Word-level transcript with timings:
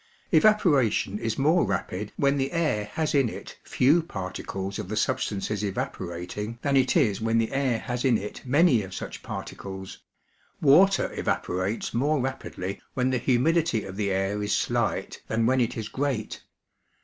Evaporation 0.31 1.19
is 1.19 1.37
more 1.37 1.63
rapid 1.63 2.11
when 2.17 2.37
the 2.37 2.53
air 2.53 2.85
has 2.93 3.13
in 3.13 3.29
it 3.29 3.59
few 3.61 4.01
particles 4.01 4.79
of 4.79 4.87
the 4.89 4.95
substances 4.97 5.61
evapo 5.61 6.07
rating 6.09 6.57
than 6.63 6.75
it 6.75 6.97
is 6.97 7.21
when 7.21 7.37
the 7.37 7.51
air 7.51 7.77
has 7.77 8.03
in 8.03 8.17
it 8.17 8.41
many 8.43 8.81
of 8.81 8.95
such 8.95 9.21
par 9.21 9.43
ticles; 9.43 9.97
water 10.59 11.11
evaporates 11.13 11.93
more 11.93 12.19
rapidly 12.19 12.81
when 12.95 13.11
the 13.11 13.19
humidity 13.19 13.83
of 13.83 13.95
the 13.95 14.09
air 14.09 14.41
is 14.41 14.53
sUght 14.53 15.19
than 15.27 15.45
when 15.45 15.61
it 15.61 15.77
is 15.77 15.87
great. 15.87 16.41